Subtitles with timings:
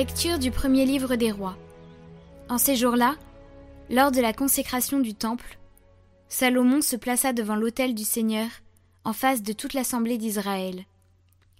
[0.00, 1.58] Lecture du premier livre des rois.
[2.48, 3.16] En ces jours-là,
[3.90, 5.58] lors de la consécration du temple,
[6.26, 8.48] Salomon se plaça devant l'autel du Seigneur,
[9.04, 10.86] en face de toute l'assemblée d'Israël.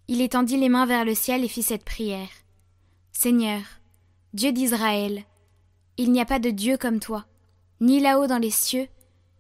[0.09, 2.31] Il étendit les mains vers le ciel et fit cette prière.
[3.13, 3.61] Seigneur,
[4.33, 5.25] Dieu d'Israël,
[5.99, 7.27] il n'y a pas de Dieu comme toi,
[7.83, 8.89] ni là-haut dans les cieux,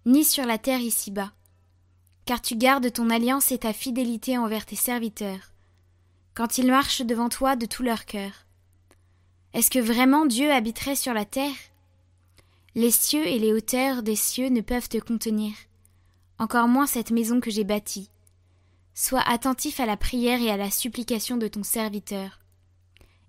[0.04, 1.32] ni sur la terre ici-bas.
[2.26, 5.54] Car tu gardes ton alliance et ta fidélité envers tes serviteurs,
[6.34, 8.44] quand ils marchent devant toi de tout leur cœur.
[9.52, 11.54] Est-ce que vraiment Dieu habiterait sur la terre?
[12.76, 15.52] Les cieux et les hauteurs des cieux ne peuvent te contenir,
[16.38, 18.10] encore moins cette maison que j'ai bâtie.
[18.94, 22.38] Sois attentif à la prière et à la supplication de ton serviteur.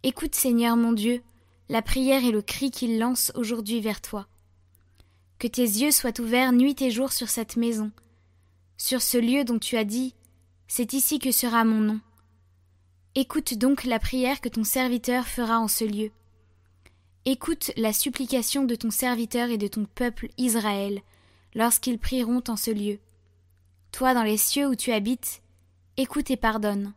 [0.03, 1.23] Écoute, Seigneur mon Dieu,
[1.69, 4.27] la prière et le cri qu'il lance aujourd'hui vers toi.
[5.39, 7.91] Que tes yeux soient ouverts nuit et jour sur cette maison,
[8.77, 10.13] sur ce lieu dont tu as dit
[10.67, 11.99] C'est ici que sera mon nom.
[13.15, 16.11] Écoute donc la prière que ton serviteur fera en ce lieu.
[17.25, 21.01] Écoute la supplication de ton serviteur et de ton peuple Israël,
[21.53, 22.97] lorsqu'ils prieront en ce lieu.
[23.91, 25.43] Toi dans les cieux où tu habites,
[25.97, 26.93] écoute et pardonne.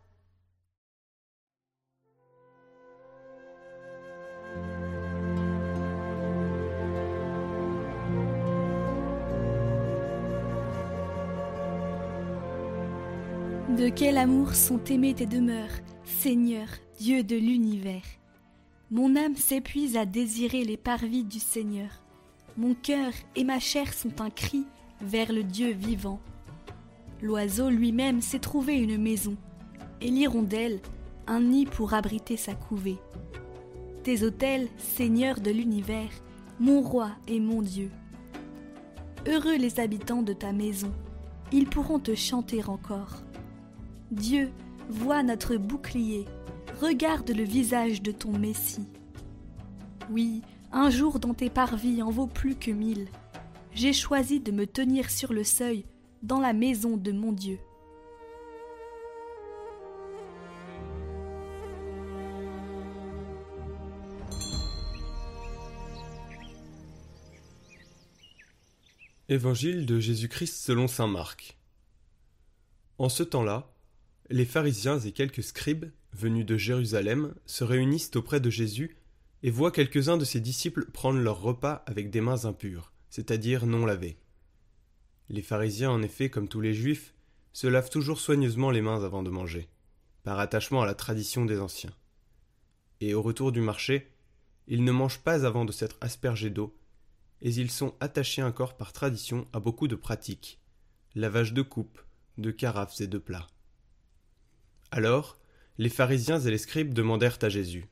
[13.77, 15.69] De quel amour sont aimées tes demeures,
[16.05, 18.01] Seigneur, Dieu de l'univers?
[18.91, 21.89] Mon âme s'épuise à désirer les parvis du Seigneur.
[22.59, 24.65] Mon cœur et ma chair sont un cri
[25.01, 26.21] vers le Dieu vivant.
[27.23, 29.37] L'oiseau lui-même s'est trouvé une maison,
[30.03, 30.81] et l'hirondelle
[31.27, 32.99] un nid pour abriter sa couvée.
[34.03, 36.11] Tes autels, Seigneur de l'univers,
[36.61, 37.91] mon roi et mon Dieu.
[39.27, 40.93] Heureux les habitants de ta maison,
[41.53, 43.23] ils pourront te chanter encore.
[44.11, 44.51] Dieu,
[44.91, 46.27] vois notre bouclier,
[46.81, 48.89] regarde le visage de ton Messie.
[50.11, 50.43] Oui,
[50.73, 53.09] un jour dans tes parvis en vaut plus que mille.
[53.73, 55.85] J'ai choisi de me tenir sur le seuil,
[56.23, 57.59] dans la maison de mon Dieu.
[69.29, 71.57] Évangile de Jésus-Christ selon saint Marc.
[72.99, 73.73] En ce temps-là,
[74.31, 78.97] les pharisiens et quelques scribes, venus de Jérusalem, se réunissent auprès de Jésus
[79.43, 83.85] et voient quelques-uns de ses disciples prendre leur repas avec des mains impures, c'est-à-dire non
[83.85, 84.17] lavées.
[85.29, 87.15] Les pharisiens, en effet, comme tous les juifs,
[87.53, 89.69] se lavent toujours soigneusement les mains avant de manger,
[90.23, 91.95] par attachement à la tradition des anciens.
[93.01, 94.11] Et au retour du marché,
[94.67, 96.77] ils ne mangent pas avant de s'être aspergés d'eau,
[97.43, 100.61] et ils sont attachés encore par tradition à beaucoup de pratiques,
[101.15, 102.01] lavage de coupes,
[102.39, 103.47] de carafes et de plats.
[104.91, 105.39] Alors,
[105.79, 107.87] les pharisiens et les scribes demandèrent à Jésus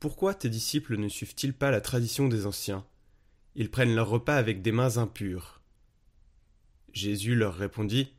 [0.00, 2.86] Pourquoi tes disciples ne suivent-ils pas la tradition des anciens?
[3.54, 5.60] Ils prennent leur repas avec des mains impures.
[6.92, 8.12] Jésus leur répondit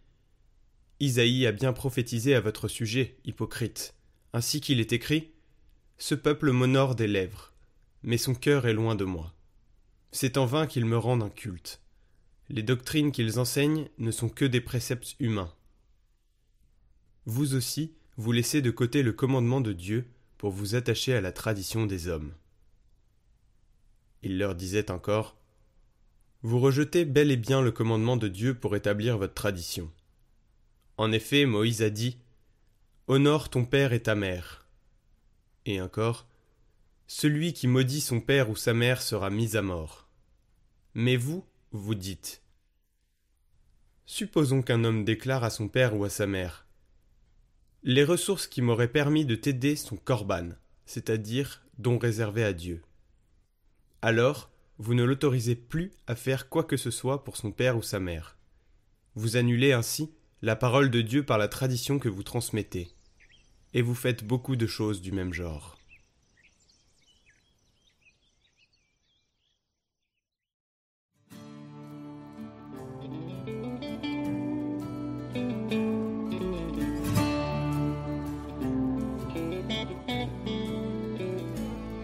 [1.00, 3.94] Isaïe a bien prophétisé à votre sujet, hypocrite,
[4.32, 5.32] ainsi qu'il est écrit
[5.98, 7.54] Ce peuple m'honore des lèvres,
[8.02, 9.34] mais son cœur est loin de moi.
[10.12, 11.82] C'est en vain qu'ils me rendent un culte.
[12.50, 15.54] Les doctrines qu'ils enseignent ne sont que des préceptes humains.
[17.26, 20.06] Vous aussi, vous laissez de côté le commandement de Dieu
[20.38, 22.34] pour vous attacher à la tradition des hommes.
[24.22, 25.36] Il leur disait encore
[26.44, 29.92] Vous rejetez bel et bien le commandement de Dieu pour établir votre tradition.
[30.98, 32.18] En effet, Moïse a dit
[33.08, 34.68] Honore ton père et ta mère.
[35.66, 36.28] Et encore
[37.08, 40.08] Celui qui maudit son père ou sa mère sera mis à mort.
[40.94, 42.44] Mais vous, vous dites
[44.06, 46.64] Supposons qu'un homme déclare à son père ou à sa mère
[47.86, 50.50] les ressources qui m'auraient permis de t'aider sont corban,
[50.86, 52.82] c'est-à-dire dons réservés à Dieu.
[54.02, 57.82] Alors, vous ne l'autorisez plus à faire quoi que ce soit pour son père ou
[57.82, 58.38] sa mère.
[59.16, 62.90] Vous annulez ainsi la parole de Dieu par la tradition que vous transmettez,
[63.74, 65.78] et vous faites beaucoup de choses du même genre.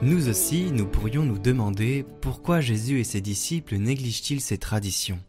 [0.02, 5.22] Nous aussi, nous pourrions nous demander pourquoi Jésus et ses disciples négligent-ils ces traditions.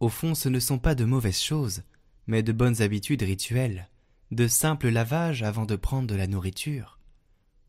[0.00, 1.82] Au fond, ce ne sont pas de mauvaises choses,
[2.26, 3.90] mais de bonnes habitudes rituelles,
[4.30, 6.98] de simples lavages avant de prendre de la nourriture.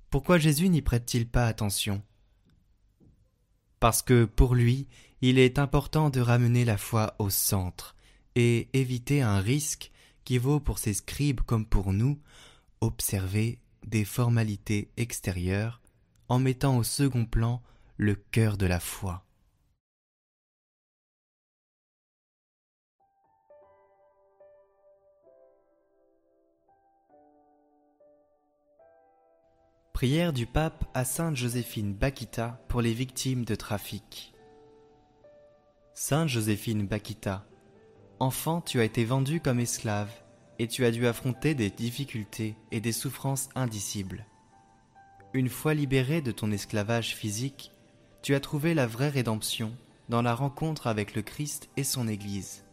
[0.10, 2.02] Pourquoi Jésus n'y prête-t-il pas attention?
[3.82, 4.88] Parce que, pour lui,
[5.20, 7.98] il est important de ramener la foi au centre
[8.36, 9.92] et éviter un risque
[10.24, 12.18] qui vaut pour ses scribes comme pour nous,
[12.80, 15.82] observer des formalités extérieures
[16.30, 17.62] en mettant au second plan
[17.98, 19.24] le cœur de la foi.
[29.94, 34.36] Prière du pape à Sainte Joséphine Bakita pour les victimes de trafic.
[35.96, 37.48] Sainte Joséphine Bakita,
[38.20, 40.12] enfant, tu as été vendue comme esclave
[40.60, 44.28] et tu as dû affronter des difficultés et des souffrances indicibles.
[45.38, 47.72] Une fois libérée de ton esclavage physique,
[48.24, 49.72] tu as trouvé la vraie rédemption
[50.10, 52.64] dans la rencontre avec le Christ et son Église.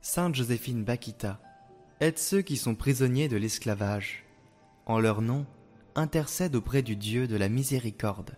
[0.00, 1.40] Sainte Joséphine Bakita,
[1.98, 4.22] aide ceux qui sont prisonniers de l'esclavage
[4.86, 5.44] en leur nom,
[5.96, 8.36] intercède auprès du Dieu de la miséricorde,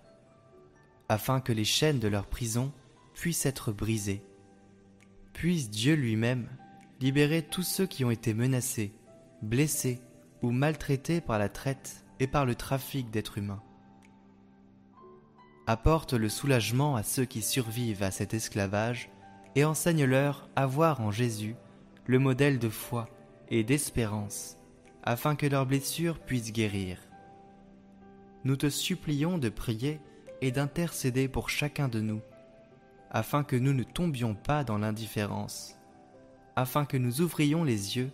[1.10, 2.72] afin que les chaînes de leur prison
[3.12, 4.24] puissent être brisées.
[5.34, 6.48] Puisse Dieu lui-même
[6.98, 8.94] libérer tous ceux qui ont été menacés,
[9.42, 10.00] blessés
[10.40, 13.62] ou maltraités par la traite et par le trafic d'êtres humains.
[15.66, 19.10] Apporte le soulagement à ceux qui survivent à cet esclavage
[19.54, 21.56] et enseigne-leur à voir en Jésus
[22.06, 23.08] le modèle de foi
[23.48, 24.58] et d'espérance
[25.04, 26.98] afin que leurs blessures puissent guérir.
[28.44, 30.00] Nous te supplions de prier
[30.40, 32.20] et d'intercéder pour chacun de nous,
[33.10, 35.78] afin que nous ne tombions pas dans l'indifférence,
[36.56, 38.10] afin que nous ouvrions les yeux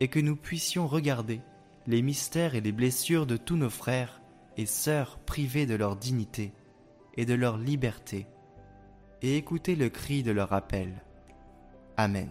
[0.00, 1.40] et que nous puissions regarder
[1.90, 4.22] les mystères et les blessures de tous nos frères
[4.56, 6.52] et sœurs privés de leur dignité
[7.16, 8.28] et de leur liberté,
[9.22, 11.02] et écouter le cri de leur appel.
[11.96, 12.30] Amen.